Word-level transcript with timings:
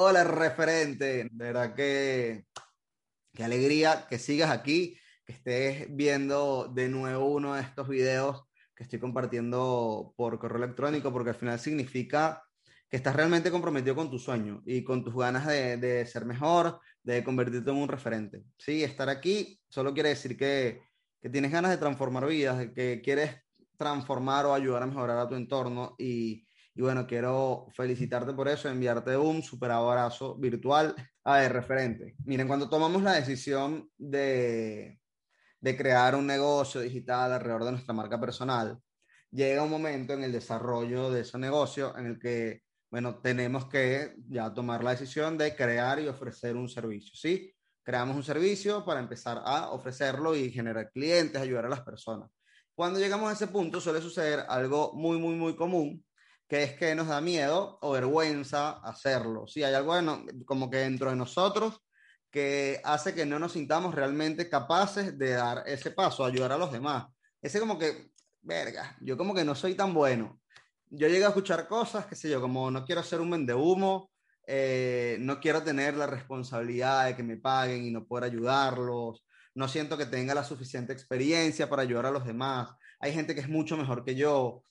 Hola, 0.00 0.22
referente. 0.22 1.24
De 1.24 1.28
verdad 1.32 1.74
que 1.74 2.44
qué 3.34 3.42
alegría 3.42 4.06
que 4.08 4.20
sigas 4.20 4.48
aquí, 4.48 4.96
que 5.26 5.32
estés 5.32 5.88
viendo 5.90 6.70
de 6.72 6.88
nuevo 6.88 7.26
uno 7.26 7.54
de 7.54 7.62
estos 7.62 7.88
videos 7.88 8.44
que 8.76 8.84
estoy 8.84 9.00
compartiendo 9.00 10.14
por 10.16 10.38
correo 10.38 10.58
electrónico, 10.62 11.12
porque 11.12 11.30
al 11.30 11.34
final 11.34 11.58
significa 11.58 12.44
que 12.88 12.96
estás 12.96 13.16
realmente 13.16 13.50
comprometido 13.50 13.96
con 13.96 14.08
tu 14.08 14.20
sueño 14.20 14.62
y 14.64 14.84
con 14.84 15.02
tus 15.02 15.16
ganas 15.16 15.48
de, 15.48 15.78
de 15.78 16.06
ser 16.06 16.24
mejor, 16.24 16.78
de 17.02 17.24
convertirte 17.24 17.68
en 17.70 17.78
un 17.78 17.88
referente. 17.88 18.44
Sí, 18.56 18.84
estar 18.84 19.08
aquí 19.08 19.60
solo 19.68 19.92
quiere 19.92 20.10
decir 20.10 20.36
que, 20.36 20.80
que 21.20 21.28
tienes 21.28 21.50
ganas 21.50 21.72
de 21.72 21.76
transformar 21.76 22.24
vidas, 22.28 22.68
que 22.72 23.00
quieres 23.02 23.34
transformar 23.76 24.46
o 24.46 24.54
ayudar 24.54 24.84
a 24.84 24.86
mejorar 24.86 25.18
a 25.18 25.28
tu 25.28 25.34
entorno 25.34 25.96
y, 25.98 26.46
y 26.78 26.80
bueno, 26.80 27.08
quiero 27.08 27.66
felicitarte 27.72 28.32
por 28.34 28.46
eso, 28.46 28.68
enviarte 28.68 29.16
un 29.16 29.42
super 29.42 29.72
abrazo 29.72 30.36
virtual. 30.36 30.94
A 31.24 31.38
ver, 31.38 31.52
referente. 31.52 32.14
Miren, 32.24 32.46
cuando 32.46 32.68
tomamos 32.68 33.02
la 33.02 33.14
decisión 33.14 33.90
de, 33.98 35.00
de 35.60 35.76
crear 35.76 36.14
un 36.14 36.28
negocio 36.28 36.80
digital 36.80 37.32
alrededor 37.32 37.64
de 37.64 37.72
nuestra 37.72 37.92
marca 37.92 38.20
personal, 38.20 38.78
llega 39.32 39.64
un 39.64 39.70
momento 39.70 40.12
en 40.12 40.22
el 40.22 40.30
desarrollo 40.30 41.10
de 41.10 41.22
ese 41.22 41.36
negocio 41.36 41.98
en 41.98 42.06
el 42.06 42.18
que 42.20 42.62
bueno, 42.92 43.18
tenemos 43.18 43.66
que 43.66 44.14
ya 44.28 44.54
tomar 44.54 44.84
la 44.84 44.92
decisión 44.92 45.36
de 45.36 45.56
crear 45.56 45.98
y 45.98 46.06
ofrecer 46.06 46.54
un 46.54 46.68
servicio, 46.68 47.16
¿sí? 47.16 47.52
Creamos 47.82 48.14
un 48.14 48.22
servicio 48.22 48.84
para 48.84 49.00
empezar 49.00 49.42
a 49.44 49.70
ofrecerlo 49.70 50.36
y 50.36 50.52
generar 50.52 50.92
clientes, 50.92 51.42
ayudar 51.42 51.66
a 51.66 51.70
las 51.70 51.80
personas. 51.80 52.30
Cuando 52.72 53.00
llegamos 53.00 53.28
a 53.28 53.32
ese 53.32 53.48
punto 53.48 53.80
suele 53.80 54.00
suceder 54.00 54.44
algo 54.48 54.92
muy, 54.94 55.18
muy, 55.18 55.34
muy 55.34 55.56
común, 55.56 56.04
que 56.48 56.62
es 56.62 56.74
que 56.74 56.94
nos 56.94 57.08
da 57.08 57.20
miedo 57.20 57.78
o 57.82 57.92
vergüenza 57.92 58.78
hacerlo. 58.78 59.46
Sí, 59.46 59.62
hay 59.62 59.74
algo 59.74 59.94
como 60.46 60.70
que 60.70 60.78
dentro 60.78 61.10
de 61.10 61.16
nosotros 61.16 61.80
que 62.30 62.80
hace 62.84 63.14
que 63.14 63.26
no 63.26 63.38
nos 63.38 63.52
sintamos 63.52 63.94
realmente 63.94 64.48
capaces 64.48 65.18
de 65.18 65.30
dar 65.30 65.62
ese 65.66 65.90
paso, 65.90 66.24
ayudar 66.24 66.52
a 66.52 66.58
los 66.58 66.72
demás. 66.72 67.06
Ese 67.40 67.60
como 67.60 67.78
que, 67.78 68.10
verga, 68.40 68.96
yo 69.00 69.16
como 69.16 69.34
que 69.34 69.44
no 69.44 69.54
soy 69.54 69.74
tan 69.74 69.94
bueno 69.94 70.40
yo 70.90 71.08
llegué 71.08 71.24
a 71.24 71.28
escuchar 71.28 71.68
cosas, 71.68 72.06
qué 72.06 72.14
sé 72.14 72.30
yo, 72.30 72.40
como 72.40 72.70
no 72.70 72.84
quiero 72.84 73.02
ser 73.02 73.20
un 73.20 73.30
vende 73.30 73.54
humo, 73.54 74.10
eh, 74.46 75.18
no 75.20 75.40
quiero 75.40 75.62
tener 75.62 75.94
la 75.96 76.06
responsabilidad 76.06 77.06
de 77.06 77.16
que 77.16 77.22
me 77.22 77.36
paguen 77.36 77.84
y 77.84 77.90
no 77.90 78.06
poder 78.06 78.24
ayudarlos, 78.24 79.24
no 79.54 79.68
siento 79.68 79.98
que 79.98 80.06
tenga 80.06 80.34
la 80.34 80.44
suficiente 80.44 80.92
experiencia 80.92 81.68
para 81.68 81.82
ayudar 81.82 82.06
a 82.06 82.10
los 82.10 82.24
demás, 82.24 82.70
hay 83.00 83.12
gente 83.12 83.34
que 83.34 83.42
es 83.42 83.48
mucho 83.48 83.76
mejor 83.76 84.04
que 84.04 84.14
yo, 84.14 84.62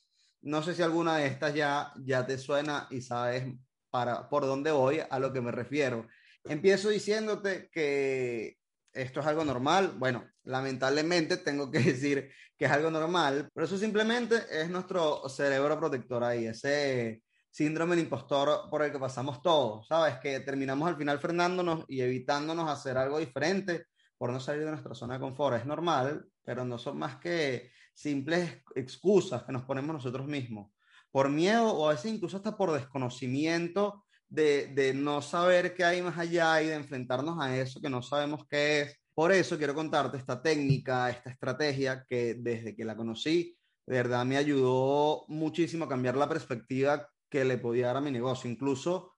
no 0.41 0.63
sé 0.63 0.73
si 0.75 0.81
alguna 0.81 1.17
de 1.17 1.27
estas 1.27 1.53
ya, 1.53 1.91
ya 2.03 2.25
te 2.25 2.38
suena 2.38 2.88
y 2.89 3.02
sabes 3.02 3.45
para, 3.89 4.30
por 4.30 4.45
dónde 4.45 4.71
voy, 4.71 5.02
a 5.09 5.19
lo 5.19 5.33
que 5.33 5.41
me 5.41 5.52
refiero. 5.52 6.07
Empiezo 6.44 6.89
diciéndote 6.89 7.69
que 7.71 8.57
esto 8.94 9.19
es 9.19 9.25
algo 9.25 9.45
normal. 9.45 9.94
Bueno, 9.97 10.27
lamentablemente 10.44 11.38
tengo 11.38 11.69
que 11.71 11.79
decir 11.94 12.31
que 12.57 12.66
es 12.66 12.71
algo 12.71 12.89
normal, 12.89 13.50
pero 13.53 13.66
eso 13.66 13.78
simplemente 13.78 14.35
es 14.50 14.69
nuestro 14.69 15.29
cerebro 15.29 15.78
protector 15.78 16.23
ahí, 16.23 16.47
ese 16.47 17.22
síndrome 17.51 17.95
del 17.95 18.06
impostor 18.06 18.69
por 18.69 18.81
el 18.81 18.91
que 18.91 19.00
pasamos 19.00 19.41
todos, 19.41 19.88
¿sabes? 19.88 20.17
Que 20.19 20.39
terminamos 20.39 20.88
al 20.88 20.97
final 20.97 21.19
frenándonos 21.19 21.85
y 21.88 22.01
evitándonos 22.01 22.69
hacer 22.69 22.97
algo 22.97 23.19
diferente 23.19 23.85
por 24.17 24.31
no 24.31 24.39
salir 24.39 24.66
de 24.66 24.72
nuestra 24.72 24.95
zona 24.95 25.16
de 25.16 25.19
confort. 25.19 25.57
Es 25.57 25.66
normal, 25.66 26.25
pero 26.44 26.66
no 26.66 26.78
son 26.78 26.97
más 26.97 27.17
que 27.17 27.72
simples 27.94 28.63
excusas 28.75 29.44
que 29.44 29.51
nos 29.51 29.63
ponemos 29.63 29.94
nosotros 29.94 30.28
mismos, 30.28 30.72
por 31.11 31.29
miedo 31.29 31.72
o 31.72 31.88
a 31.89 31.94
veces 31.94 32.13
incluso 32.13 32.38
hasta 32.38 32.56
por 32.56 32.72
desconocimiento 32.72 34.06
de, 34.29 34.67
de 34.67 34.94
no 34.94 35.22
saber 35.22 35.73
qué 35.73 35.83
hay 35.83 36.01
más 36.01 36.17
allá 36.17 36.61
y 36.61 36.67
de 36.67 36.75
enfrentarnos 36.75 37.39
a 37.39 37.57
eso 37.57 37.81
que 37.81 37.89
no 37.89 38.01
sabemos 38.01 38.45
qué 38.50 38.81
es. 38.81 38.95
Por 39.13 39.31
eso 39.31 39.57
quiero 39.57 39.73
contarte 39.73 40.17
esta 40.17 40.41
técnica, 40.41 41.09
esta 41.09 41.31
estrategia 41.31 42.06
que 42.07 42.35
desde 42.35 42.75
que 42.75 42.85
la 42.85 42.95
conocí, 42.95 43.57
de 43.88 43.95
verdad 43.95 44.25
me 44.25 44.38
ayudó 44.38 45.25
muchísimo 45.27 45.85
a 45.85 45.89
cambiar 45.89 46.17
la 46.17 46.29
perspectiva 46.29 47.09
que 47.29 47.44
le 47.44 47.57
podía 47.57 47.88
dar 47.88 47.97
a 47.97 48.01
mi 48.01 48.11
negocio, 48.11 48.50
incluso 48.50 49.16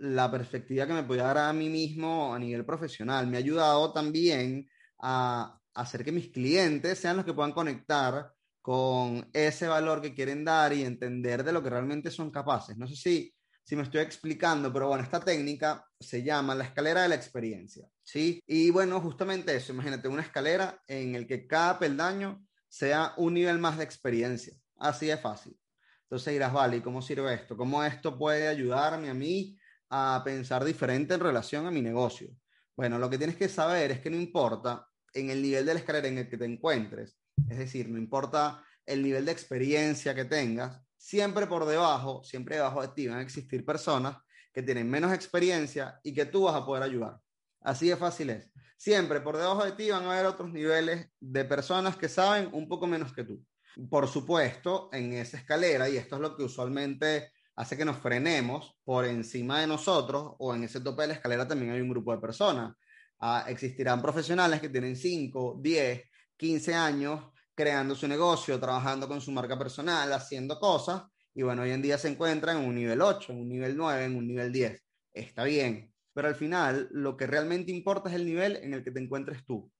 la 0.00 0.30
perspectiva 0.30 0.86
que 0.86 0.92
me 0.92 1.02
podía 1.02 1.24
dar 1.24 1.38
a 1.38 1.52
mí 1.52 1.68
mismo 1.68 2.34
a 2.34 2.38
nivel 2.38 2.64
profesional. 2.64 3.26
Me 3.26 3.36
ha 3.36 3.40
ayudado 3.40 3.92
también 3.92 4.68
a 4.98 5.58
hacer 5.74 6.04
que 6.04 6.12
mis 6.12 6.28
clientes 6.28 6.98
sean 6.98 7.16
los 7.16 7.24
que 7.24 7.34
puedan 7.34 7.52
conectar 7.52 8.32
con 8.60 9.28
ese 9.32 9.68
valor 9.68 10.02
que 10.02 10.14
quieren 10.14 10.44
dar 10.44 10.72
y 10.72 10.82
entender 10.82 11.44
de 11.44 11.52
lo 11.52 11.62
que 11.62 11.70
realmente 11.70 12.10
son 12.10 12.30
capaces. 12.30 12.76
No 12.76 12.86
sé 12.86 12.96
si 12.96 13.34
si 13.70 13.76
me 13.76 13.84
estoy 13.84 14.00
explicando, 14.00 14.72
pero 14.72 14.88
bueno, 14.88 15.04
esta 15.04 15.20
técnica 15.20 15.86
se 16.00 16.24
llama 16.24 16.56
la 16.56 16.64
escalera 16.64 17.02
de 17.02 17.08
la 17.08 17.14
experiencia, 17.14 17.86
¿sí? 18.02 18.42
Y 18.44 18.70
bueno, 18.70 19.00
justamente 19.00 19.54
eso, 19.54 19.72
imagínate 19.72 20.08
una 20.08 20.22
escalera 20.22 20.82
en 20.88 21.14
el 21.14 21.24
que 21.24 21.46
cada 21.46 21.78
peldaño 21.78 22.44
sea 22.68 23.14
un 23.16 23.34
nivel 23.34 23.60
más 23.60 23.78
de 23.78 23.84
experiencia, 23.84 24.54
así 24.76 25.06
de 25.06 25.18
fácil. 25.18 25.56
Entonces 26.02 26.32
dirás, 26.32 26.52
vale, 26.52 26.78
¿y 26.78 26.80
cómo 26.80 27.00
sirve 27.00 27.32
esto? 27.32 27.56
¿Cómo 27.56 27.84
esto 27.84 28.18
puede 28.18 28.48
ayudarme 28.48 29.08
a 29.08 29.14
mí 29.14 29.56
a 29.90 30.22
pensar 30.24 30.64
diferente 30.64 31.14
en 31.14 31.20
relación 31.20 31.66
a 31.66 31.70
mi 31.70 31.82
negocio? 31.82 32.30
Bueno, 32.76 32.98
lo 32.98 33.10
que 33.10 33.18
tienes 33.18 33.36
que 33.36 33.48
saber 33.48 33.90
es 33.90 34.00
que 34.00 34.10
no 34.10 34.16
importa 34.16 34.86
en 35.12 35.30
el 35.30 35.42
nivel 35.42 35.66
de 35.66 35.74
la 35.74 35.80
escalera 35.80 36.08
en 36.08 36.18
el 36.18 36.28
que 36.28 36.38
te 36.38 36.44
encuentres, 36.44 37.18
es 37.48 37.58
decir, 37.58 37.88
no 37.88 37.98
importa 37.98 38.64
el 38.86 39.02
nivel 39.02 39.24
de 39.24 39.32
experiencia 39.32 40.14
que 40.14 40.24
tengas, 40.24 40.80
siempre 40.96 41.46
por 41.46 41.66
debajo, 41.66 42.22
siempre 42.22 42.56
debajo 42.56 42.82
de 42.82 42.88
ti 42.88 43.08
van 43.08 43.18
a 43.18 43.22
existir 43.22 43.64
personas 43.64 44.16
que 44.52 44.62
tienen 44.62 44.88
menos 44.90 45.12
experiencia 45.12 46.00
y 46.02 46.14
que 46.14 46.26
tú 46.26 46.44
vas 46.44 46.54
a 46.54 46.64
poder 46.64 46.82
ayudar. 46.82 47.18
Así 47.60 47.88
de 47.88 47.96
fácil 47.96 48.30
es. 48.30 48.50
Siempre 48.76 49.20
por 49.20 49.36
debajo 49.36 49.64
de 49.64 49.72
ti 49.72 49.90
van 49.90 50.04
a 50.04 50.12
haber 50.12 50.26
otros 50.26 50.50
niveles 50.52 51.08
de 51.20 51.44
personas 51.44 51.96
que 51.96 52.08
saben 52.08 52.48
un 52.52 52.68
poco 52.68 52.86
menos 52.86 53.12
que 53.12 53.24
tú. 53.24 53.44
Por 53.88 54.08
supuesto, 54.08 54.88
en 54.92 55.12
esa 55.12 55.36
escalera, 55.36 55.88
y 55.88 55.96
esto 55.96 56.16
es 56.16 56.22
lo 56.22 56.36
que 56.36 56.44
usualmente 56.44 57.32
hace 57.60 57.76
que 57.76 57.84
nos 57.84 57.98
frenemos 57.98 58.74
por 58.84 59.04
encima 59.04 59.60
de 59.60 59.66
nosotros, 59.66 60.32
o 60.38 60.54
en 60.54 60.64
ese 60.64 60.80
tope 60.80 61.02
de 61.02 61.08
la 61.08 61.14
escalera 61.14 61.46
también 61.46 61.72
hay 61.72 61.82
un 61.82 61.90
grupo 61.90 62.10
de 62.10 62.18
personas. 62.18 62.74
Ah, 63.18 63.44
existirán 63.48 64.00
profesionales 64.00 64.62
que 64.62 64.70
tienen 64.70 64.96
5, 64.96 65.58
10, 65.60 66.02
15 66.38 66.74
años 66.74 67.22
creando 67.54 67.94
su 67.94 68.08
negocio, 68.08 68.58
trabajando 68.58 69.06
con 69.06 69.20
su 69.20 69.30
marca 69.30 69.58
personal, 69.58 70.10
haciendo 70.10 70.58
cosas, 70.58 71.02
y 71.34 71.42
bueno, 71.42 71.60
hoy 71.60 71.72
en 71.72 71.82
día 71.82 71.98
se 71.98 72.08
encuentra 72.08 72.52
en 72.52 72.66
un 72.66 72.74
nivel 72.74 73.02
8, 73.02 73.30
en 73.32 73.40
un 73.40 73.48
nivel 73.50 73.76
9, 73.76 74.04
en 74.06 74.16
un 74.16 74.26
nivel 74.26 74.50
10. 74.50 74.82
Está 75.12 75.44
bien, 75.44 75.92
pero 76.14 76.28
al 76.28 76.36
final 76.36 76.88
lo 76.92 77.18
que 77.18 77.26
realmente 77.26 77.70
importa 77.70 78.08
es 78.08 78.14
el 78.14 78.24
nivel 78.24 78.56
en 78.56 78.72
el 78.72 78.82
que 78.82 78.90
te 78.90 79.00
encuentres 79.00 79.44
tú. 79.44 79.70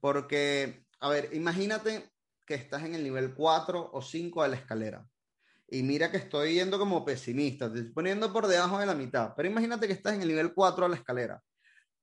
Porque, 0.00 0.86
a 0.98 1.08
ver, 1.08 1.28
imagínate 1.34 2.10
que 2.44 2.54
estás 2.54 2.82
en 2.82 2.96
el 2.96 3.04
nivel 3.04 3.32
4 3.32 3.90
o 3.92 4.02
5 4.02 4.42
de 4.42 4.48
la 4.48 4.56
escalera. 4.56 5.06
Y 5.70 5.82
mira 5.82 6.10
que 6.10 6.16
estoy 6.16 6.54
yendo 6.54 6.78
como 6.78 7.04
pesimista, 7.04 7.70
te 7.70 7.80
estoy 7.80 7.92
poniendo 7.92 8.32
por 8.32 8.46
debajo 8.46 8.78
de 8.78 8.86
la 8.86 8.94
mitad, 8.94 9.34
pero 9.36 9.48
imagínate 9.48 9.86
que 9.86 9.92
estás 9.92 10.14
en 10.14 10.22
el 10.22 10.28
nivel 10.28 10.54
4 10.54 10.84
de 10.84 10.88
la 10.90 10.96
escalera. 10.96 11.42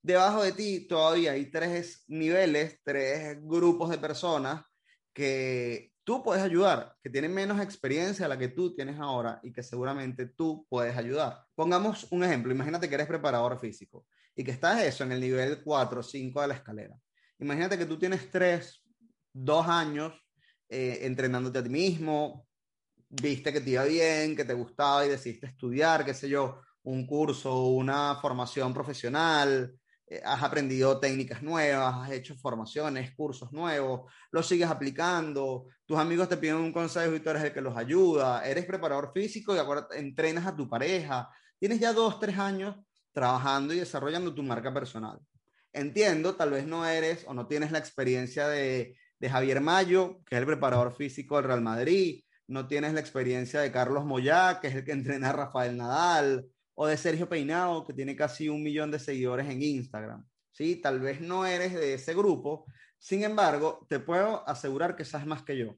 Debajo 0.04 0.44
de 0.44 0.51
ti 0.51 0.88
todavía 0.88 1.31
hay 1.31 1.50
tres 1.50 2.04
niveles, 2.07 2.80
tres 2.84 3.40
grupos 3.42 3.90
de 3.90 3.98
personas 3.98 4.63
que 5.12 5.92
tú 6.04 6.22
puedes 6.24 6.44
ayudar, 6.44 6.95
que 7.01 7.10
tienen 7.10 7.34
menos 7.34 7.60
experiencia 7.60 8.28
a 8.28 8.30
la 8.30 8.38
que 8.38 8.50
tú 8.50 8.75
tienes 8.75 9.00
ahora 9.00 9.40
y 9.42 9.51
que 9.51 9.63
seguramente 9.63 10.28
tú 10.28 10.68
puedes 10.69 10.95
ayudar. 10.95 11.44
Pongamos 11.56 12.06
un 12.12 12.24
ejemplo, 12.24 12.54
imagínate 12.54 12.88
que 12.88 12.94
eres 12.94 13.07
preparador 13.07 13.60
físico 13.60 14.06
y 14.36 14.44
que 14.44 14.51
estás 14.51 14.84
eso 14.84 15.04
en 15.04 15.13
el 15.13 15.22
nivel 15.22 15.63
4 15.63 16.00
o 16.00 16.04
5 16.04 16.42
de 16.42 16.48
la 16.48 16.54
escalera. 16.54 16.95
Imagínate 17.40 17.75
que 17.75 17.88
tú 17.88 17.98
tienes 17.98 18.30
3, 18.30 18.84
2 19.34 19.68
años 19.68 20.13
eh, 20.69 21.00
entrenándote 21.01 21.57
a 21.57 21.63
ti 21.63 21.69
mismo, 21.69 22.48
viste 23.22 23.54
que 23.54 23.62
te 23.62 23.72
iba 23.72 23.84
bien, 23.86 24.36
que 24.36 24.46
te 24.46 24.54
gustaba 24.54 25.06
y 25.06 25.10
decidiste 25.10 25.48
estudiar, 25.48 26.06
qué 26.06 26.14
sé 26.14 26.30
yo, 26.30 26.62
un 26.84 27.06
curso, 27.06 27.68
una 27.68 28.16
formación 28.22 28.74
profesional, 28.74 29.74
eh, 30.08 30.22
has 30.24 30.44
aprendido 30.44 31.00
técnicas 31.00 31.42
nuevas, 31.42 31.96
has 31.96 32.12
hecho 32.12 32.36
formaciones, 32.36 33.16
cursos 33.16 33.52
nuevos, 33.52 34.12
los 34.32 34.48
sigues 34.48 34.70
aplicando, 34.70 35.66
tus 35.86 35.98
amigos 35.98 36.30
te 36.30 36.38
piden 36.38 36.58
un 36.58 36.72
consejo 36.72 37.16
y 37.16 37.20
tú 37.20 37.30
eres 37.32 37.44
el 37.44 37.54
que 37.54 37.62
los 37.62 37.76
ayuda, 37.76 38.46
eres 38.48 38.66
preparador 38.66 39.12
físico 39.14 39.56
y 39.56 39.60
ahora 39.60 39.88
entrenas 39.94 40.46
a 40.46 40.56
tu 40.56 40.70
pareja, 40.70 41.30
tienes 41.58 41.80
ya 41.80 41.92
dos, 41.92 42.20
tres 42.20 42.38
años 42.38 42.76
trabajando 43.12 43.74
y 43.74 43.80
desarrollando 43.80 44.34
tu 44.34 44.44
marca 44.44 44.74
personal. 44.74 45.20
Entiendo, 45.74 46.36
tal 46.36 46.52
vez 46.52 46.68
no 46.68 46.86
eres 46.86 47.26
o 47.28 47.34
no 47.34 47.48
tienes 47.48 47.72
la 47.72 47.80
experiencia 47.80 48.48
de, 48.48 48.98
de 49.20 49.30
Javier 49.30 49.60
Mayo, 49.60 50.22
que 50.26 50.36
es 50.36 50.40
el 50.40 50.46
preparador 50.46 50.96
físico 50.96 51.38
del 51.38 51.46
Real 51.46 51.62
Madrid, 51.62 52.25
no 52.47 52.68
tienes 52.68 52.94
la 52.94 53.00
experiencia 53.00 53.62
de 53.62 53.71
Carlos 53.71 54.06
Moyá, 54.06 54.59
que 54.59 54.68
es 54.68 54.75
el 54.75 54.86
que 54.86 54.92
entrena 54.94 55.30
a 55.30 55.33
Rafael 55.33 55.77
Nadal, 55.77 56.47
o 56.74 56.88
de 56.88 56.97
Sergio 56.97 57.30
Peinado, 57.30 57.86
que 57.86 57.94
tiene 57.94 58.15
casi 58.15 58.50
un 58.50 58.62
millón 58.62 58.92
de 58.92 59.00
seguidores 59.00 59.50
en 59.50 59.62
Instagram. 59.62 60.25
¿sí? 60.51 60.75
Tal 60.77 61.00
vez 61.00 61.21
no 61.21 61.45
eres 61.45 61.74
de 61.74 61.94
ese 61.94 62.13
grupo, 62.13 62.65
sin 62.97 63.24
embargo, 63.24 63.86
te 63.89 64.00
puedo 64.00 64.47
asegurar 64.47 64.95
que 64.95 65.06
sabes 65.06 65.27
más 65.27 65.44
que 65.44 65.57
yo. 65.57 65.77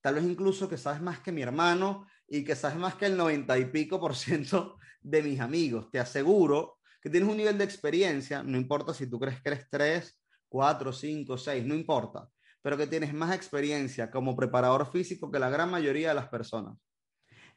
Tal 0.00 0.16
vez 0.16 0.24
incluso 0.24 0.68
que 0.68 0.76
sabes 0.76 1.00
más 1.00 1.20
que 1.20 1.32
mi 1.32 1.40
hermano 1.40 2.06
y 2.26 2.44
que 2.44 2.56
sabes 2.56 2.76
más 2.76 2.94
que 2.96 3.06
el 3.06 3.16
noventa 3.16 3.56
y 3.58 3.66
pico 3.66 4.00
por 4.00 4.14
ciento 4.16 4.78
de 5.00 5.22
mis 5.22 5.40
amigos. 5.40 5.90
Te 5.90 6.00
aseguro 6.00 6.78
que 7.00 7.10
tienes 7.10 7.28
un 7.28 7.36
nivel 7.36 7.58
de 7.58 7.64
experiencia, 7.64 8.42
no 8.42 8.56
importa 8.56 8.92
si 8.92 9.06
tú 9.06 9.20
crees 9.20 9.40
que 9.40 9.50
eres 9.50 9.66
tres, 9.70 10.20
cuatro, 10.48 10.92
cinco, 10.92 11.36
seis, 11.38 11.64
no 11.64 11.74
importa, 11.74 12.28
pero 12.64 12.78
que 12.78 12.86
tienes 12.86 13.12
más 13.12 13.34
experiencia 13.34 14.10
como 14.10 14.34
preparador 14.34 14.90
físico 14.90 15.30
que 15.30 15.38
la 15.38 15.50
gran 15.50 15.70
mayoría 15.70 16.08
de 16.08 16.14
las 16.14 16.28
personas. 16.28 16.78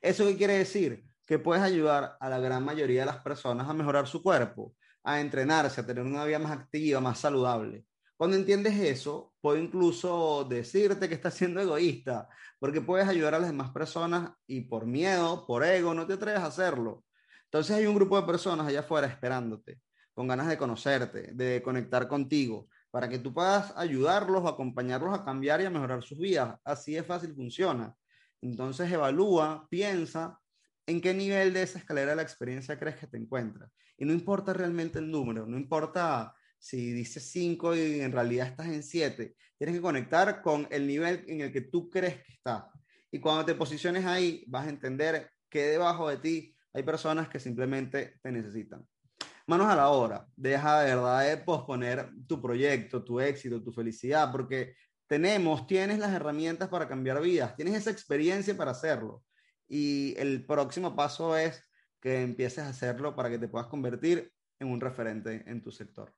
¿Eso 0.02 0.26
qué 0.26 0.36
quiere 0.36 0.58
decir? 0.58 1.06
Que 1.26 1.40
puedes 1.40 1.64
ayudar 1.64 2.18
a 2.20 2.28
la 2.28 2.40
gran 2.40 2.66
mayoría 2.66 3.00
de 3.00 3.06
las 3.06 3.20
personas 3.20 3.70
a 3.70 3.74
mejorar 3.74 4.06
su 4.06 4.22
cuerpo, 4.22 4.76
a 5.06 5.22
entrenarse, 5.22 5.80
a 5.80 5.86
tener 5.86 6.04
una 6.04 6.26
vida 6.26 6.40
más 6.40 6.52
activa, 6.52 7.00
más 7.00 7.20
saludable. 7.20 7.86
Cuando 8.18 8.36
entiendes 8.36 8.78
eso, 8.78 9.34
puedo 9.40 9.58
incluso 9.58 10.44
decirte 10.44 11.08
que 11.08 11.16
estás 11.16 11.36
siendo 11.36 11.62
egoísta, 11.62 12.28
porque 12.60 12.82
puedes 12.82 13.08
ayudar 13.08 13.34
a 13.34 13.40
las 13.40 13.48
demás 13.48 13.72
personas 13.72 14.32
y 14.46 14.60
por 14.64 14.86
miedo, 14.86 15.48
por 15.48 15.64
ego, 15.64 15.94
no 15.94 16.06
te 16.06 16.16
atreves 16.16 16.42
a 16.42 16.48
hacerlo. 16.48 17.06
Entonces 17.46 17.78
hay 17.78 17.86
un 17.86 17.96
grupo 17.96 18.20
de 18.20 18.28
personas 18.28 18.68
allá 18.68 18.82
afuera 18.82 19.08
esperándote, 19.08 19.80
con 20.14 20.28
ganas 20.28 20.50
de 20.50 20.58
conocerte, 20.58 21.32
de 21.34 21.62
conectar 21.64 22.10
contigo, 22.10 22.68
para 22.92 23.10
que 23.10 23.20
tú 23.20 23.34
puedas 23.34 23.74
ayudarlos, 23.76 24.46
acompañarlos 24.46 25.18
a 25.18 25.24
cambiar 25.24 25.62
y 25.62 25.66
a 25.66 25.70
mejorar 25.70 26.04
sus 26.04 26.18
vidas. 26.18 26.58
Así 26.64 26.94
de 26.94 27.04
fácil 27.04 27.34
funciona. 27.36 27.94
Entonces 28.42 28.92
evalúa, 28.92 29.68
piensa 29.70 30.40
en 30.86 31.02
qué 31.02 31.14
nivel 31.14 31.54
de 31.54 31.64
esa 31.64 31.80
escalera 31.80 32.12
de 32.12 32.16
la 32.16 32.22
experiencia 32.22 32.80
crees 32.80 32.98
que 32.98 33.08
te 33.08 33.18
encuentras. 33.18 33.70
Y 33.98 34.06
no 34.06 34.14
importa 34.14 34.54
realmente 34.54 35.00
el 35.00 35.12
número, 35.12 35.46
no 35.46 35.58
importa 35.58 36.34
si 36.60 36.92
dices 36.92 37.30
5 37.32 37.76
y 37.76 38.00
en 38.02 38.12
realidad 38.12 38.48
estás 38.48 38.68
en 38.68 38.84
7, 38.84 39.36
tienes 39.58 39.76
que 39.76 39.82
conectar 39.82 40.42
con 40.42 40.68
el 40.72 40.88
nivel 40.88 41.24
en 41.28 41.42
el 41.42 41.52
que 41.52 41.62
tú 41.62 41.90
crees 41.90 42.24
que 42.24 42.34
estás. 42.34 42.64
Y 43.12 43.20
cuando 43.20 43.46
te 43.46 43.56
posiciones 43.56 44.06
ahí, 44.06 44.44
vas 44.48 44.68
a 44.68 44.70
entender 44.70 45.30
que 45.50 45.64
debajo 45.64 46.10
de 46.10 46.18
ti 46.18 46.56
hay 46.74 46.84
personas 46.84 47.30
que 47.30 47.40
simplemente 47.40 48.20
te 48.22 48.32
necesitan. 48.32 48.86
Manos 49.50 49.68
a 49.68 49.78
la 49.78 49.88
obra, 49.90 50.28
deja 50.36 50.82
de 50.82 50.94
verdad 50.94 51.26
de 51.26 51.38
posponer 51.38 52.10
tu 52.28 52.42
proyecto, 52.42 53.02
tu 53.06 53.22
éxito, 53.22 53.64
tu 53.64 53.72
felicidad, 53.72 54.30
porque 54.30 54.76
tenemos, 55.08 55.66
tienes 55.68 56.00
las 56.00 56.12
herramientas 56.14 56.68
para 56.68 56.86
cambiar 56.86 57.22
vidas, 57.22 57.56
tienes 57.56 57.76
esa 57.76 57.90
experiencia 57.90 58.58
para 58.58 58.72
hacerlo. 58.72 59.24
Y 59.66 60.16
el 60.18 60.46
próximo 60.46 60.98
paso 60.98 61.38
es 61.38 61.64
que 62.02 62.24
empieces 62.24 62.60
a 62.60 62.70
hacerlo 62.70 63.16
para 63.16 63.30
que 63.30 63.40
te 63.40 63.48
puedas 63.48 63.68
convertir 63.68 64.34
en 64.60 64.68
un 64.68 64.82
referente 64.82 65.44
en 65.48 65.62
tu 65.62 65.72
sector. 65.72 66.14